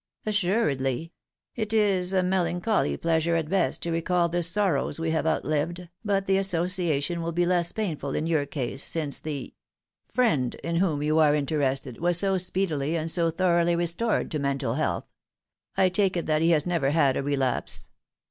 [0.25, 1.13] "Assuredly.
[1.55, 6.25] It is a melancholy pleasure, at best, to recall the sorrows we have outlived, but
[6.25, 9.53] the association will be less painful in your case since the
[10.11, 14.73] friend in whom you are interested was so speedily and so thoroughly restored to mental
[14.73, 15.05] health.
[15.77, 17.91] I take it that he has never had a relapse